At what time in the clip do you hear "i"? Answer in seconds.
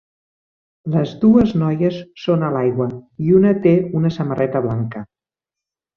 3.27-3.39